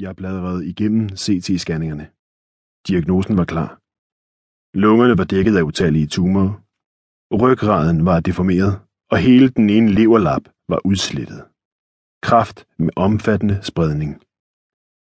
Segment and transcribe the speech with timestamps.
[0.00, 2.06] Jeg bladrede igennem CT-scanningerne.
[2.88, 3.70] Diagnosen var klar.
[4.78, 6.52] Lungerne var dækket af utallige tumorer.
[7.42, 8.80] Ryggraden var deformeret,
[9.10, 11.44] og hele den ene leverlap var udslettet.
[12.22, 14.22] Kraft med omfattende spredning.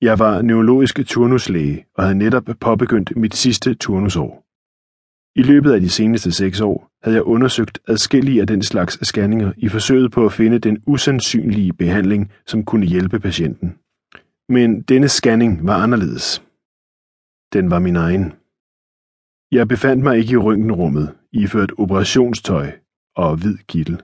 [0.01, 4.31] Jeg var neurologisk turnuslæge og havde netop påbegyndt mit sidste turnusår.
[5.39, 9.53] I løbet af de seneste seks år havde jeg undersøgt adskillige af den slags scanninger
[9.57, 13.77] i forsøget på at finde den usandsynlige behandling, som kunne hjælpe patienten.
[14.55, 16.39] Men denne scanning var anderledes.
[17.53, 18.25] Den var min egen.
[19.51, 22.67] Jeg befandt mig ikke i røntgenrummet, iført operationstøj
[23.15, 23.97] og hvid kittel.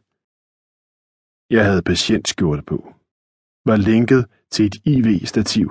[1.49, 2.77] Jeg havde patientskjorte på,
[3.69, 5.67] var lænket til et IV-stativ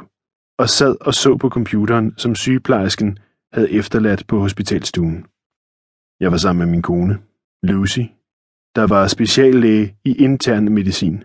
[0.59, 3.19] og sad og så på computeren, som sygeplejersken
[3.53, 5.27] havde efterladt på hospitalstuen.
[6.21, 7.15] Jeg var sammen med min kone,
[7.63, 8.05] Lucy,
[8.77, 11.25] der var speciallæge i intern medicin.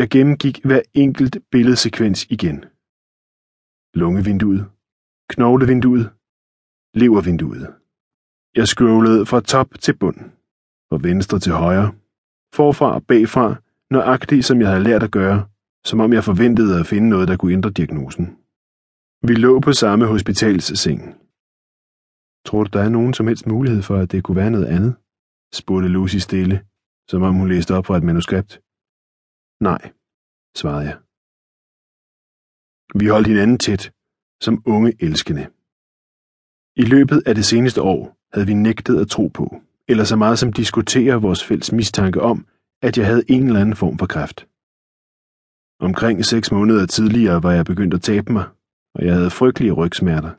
[0.00, 2.64] Jeg gennemgik hver enkelt billedsekvens igen.
[3.94, 4.62] Lungevinduet,
[5.32, 6.10] knoglevinduet,
[6.94, 7.74] levervinduet.
[8.58, 10.18] Jeg scrollede fra top til bund,
[10.88, 11.88] fra venstre til højre,
[12.54, 13.56] forfra og bagfra,
[13.90, 15.46] nøjagtigt som jeg havde lært at gøre,
[15.86, 18.26] som om jeg forventede at finde noget, der kunne ændre diagnosen.
[19.28, 21.00] Vi lå på samme hospitalsseng.
[22.46, 24.94] Tror du, der er nogen som helst mulighed for, at det kunne være noget andet?
[25.54, 26.56] spurgte Lucy stille,
[27.10, 28.60] som om hun læste op fra et manuskript.
[29.60, 29.92] Nej,
[30.56, 30.96] svarede jeg.
[33.00, 33.92] Vi holdt hinanden tæt,
[34.40, 35.44] som unge elskende.
[36.76, 40.38] I løbet af det seneste år havde vi nægtet at tro på, eller så meget
[40.38, 42.46] som diskutere vores fælles mistanke om,
[42.82, 44.48] at jeg havde en eller anden form for kræft.
[45.80, 48.46] Omkring seks måneder tidligere var jeg begyndt at tabe mig,
[48.94, 50.32] og jeg havde frygtelige rygsmerter.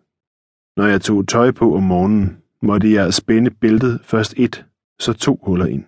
[0.79, 4.65] Når jeg tog tøj på om morgenen, måtte jeg spænde bæltet først et,
[4.99, 5.85] så to huller ind.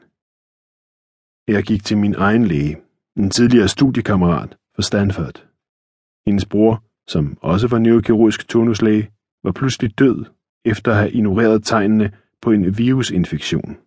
[1.47, 2.75] Jeg gik til min egen læge,
[3.17, 5.48] en tidligere studiekammerat fra Stanford.
[6.26, 9.12] Hendes bror, som også var neurokirurgisk turnuslæge,
[9.44, 10.26] var pludselig død
[10.66, 13.77] efter at have ignoreret tegnene på en virusinfektion,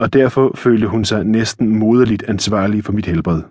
[0.00, 3.42] og derfor følte hun sig næsten moderligt ansvarlig for mit helbred.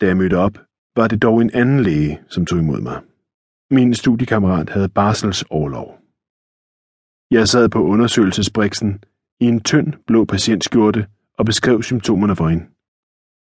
[0.00, 0.58] Da jeg mødte op,
[0.96, 3.00] var det dog en anden læge, som tog imod mig.
[3.70, 5.98] Min studiekammerat havde barselsårlov.
[7.30, 9.04] Jeg sad på undersøgelsesbriksen
[9.40, 11.06] i en tynd blå patientskjorte
[11.38, 12.64] og beskrev symptomerne for hende.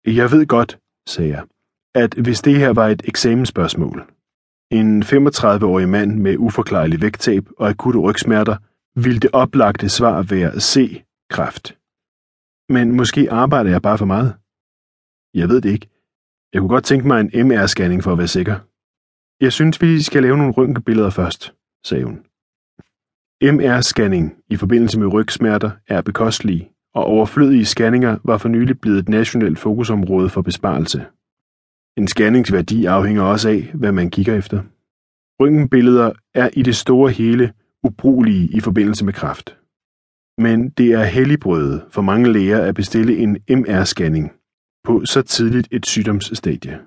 [0.06, 0.78] Jeg ved godt,
[1.08, 1.44] sagde jeg,
[1.94, 4.04] at hvis det her var et eksamensspørgsmål,
[4.70, 8.56] en 35-årig mand med uforklarlig vægttab og akutte rygsmerter,
[8.94, 11.02] ville det oplagte svar være C.
[11.30, 11.76] Kræft.
[12.68, 14.34] Men måske arbejder jeg bare for meget.
[15.34, 15.88] Jeg ved det ikke.
[16.52, 18.58] Jeg kunne godt tænke mig en MR-scanning for at være sikker.
[19.40, 21.54] Jeg synes, vi skal lave nogle røntgenbilleder først,
[21.84, 22.24] sagde hun.
[23.44, 29.08] MR-scanning i forbindelse med rygsmerter er bekostelige, og overflødige scanninger var for nylig blevet et
[29.08, 31.06] nationalt fokusområde for besparelse.
[31.96, 34.62] En scanningsværdi afhænger også af, hvad man kigger efter.
[35.40, 39.56] Røntgenbilleder er i det store hele ubrugelige i forbindelse med kræft.
[40.38, 44.32] Men det er helligbrødet for mange læger at bestille en MR-scanning
[44.84, 46.78] på så tidligt et sygdomsstadie.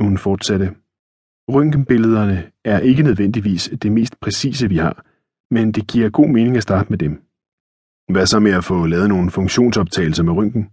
[0.00, 0.74] Hun fortsatte.
[1.48, 5.04] Røntgenbillederne er ikke nødvendigvis det mest præcise, vi har,
[5.50, 7.22] men det giver god mening at starte med dem.
[8.12, 10.70] Hvad så med at få lavet nogle funktionsoptagelser med ryggen?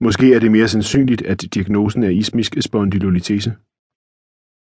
[0.00, 3.56] Måske er det mere sandsynligt, at diagnosen er ismisk spondylolitese.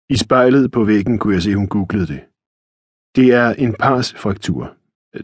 [0.09, 2.21] I spejlet på væggen kunne jeg se, at hun googlede det.
[3.15, 4.77] Det er en pars fraktur.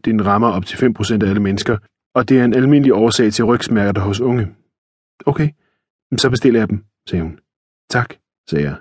[0.06, 1.78] Den rammer op til 5% af alle mennesker,
[2.16, 4.56] og det er en almindelig årsag til rygsmerter hos unge.
[5.26, 5.50] Okay,
[6.18, 7.40] så bestiller jeg dem, sagde hun.
[7.90, 8.16] Tak,
[8.50, 8.78] sagde jeg.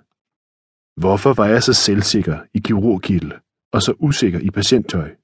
[0.97, 3.33] Hvorfor var jeg så selvsikker i kirurgkittel
[3.73, 5.15] og så usikker i patienttøj?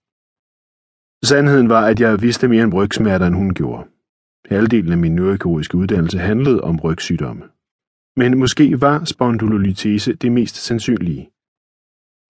[1.24, 3.88] Sandheden var, at jeg vidste mere om rygsmerter, end hun gjorde.
[4.50, 7.44] Halvdelen af min neurokirurgiske uddannelse handlede om rygsygdomme.
[8.16, 11.30] Men måske var spondylolitese det mest sandsynlige.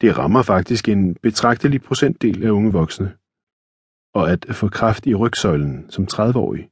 [0.01, 3.13] Det rammer faktisk en betragtelig procentdel af unge voksne.
[4.15, 6.69] Og at få kræft i rygsøjlen som 30-årig.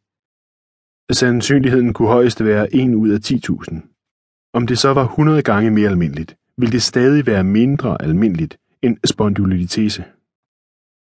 [1.12, 4.50] Sandsynligheden kunne højst være 1 ud af 10.000.
[4.54, 8.96] Om det så var 100 gange mere almindeligt, ville det stadig være mindre almindeligt end
[9.04, 10.04] spondylolitese.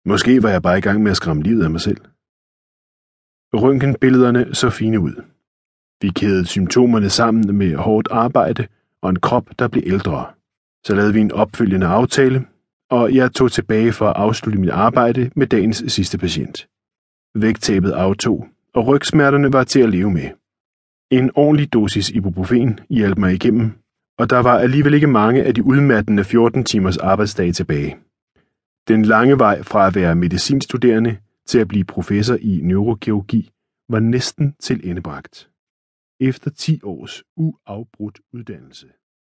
[0.07, 2.01] Måske var jeg bare i gang med at skræmme livet af mig selv.
[3.55, 5.23] Røntgenbillederne så fine ud.
[6.03, 8.67] Vi kædede symptomerne sammen med hårdt arbejde
[9.03, 10.27] og en krop, der blev ældre.
[10.85, 12.47] Så lavede vi en opfølgende aftale,
[12.91, 16.69] og jeg tog tilbage for at afslutte mit arbejde med dagens sidste patient.
[17.35, 20.31] Vægttabet aftog, og rygsmerterne var til at leve med.
[21.11, 23.73] En ordentlig dosis ibuprofen hjalp mig igennem,
[24.19, 27.97] og der var alligevel ikke mange af de udmattende 14 timers arbejdsdage tilbage.
[28.89, 33.51] Den lange vej fra at være medicinstuderende til at blive professor i neurokirurgi
[33.89, 35.51] var næsten tilendebragt.
[36.21, 38.87] Efter 10 års uafbrudt uddannelse.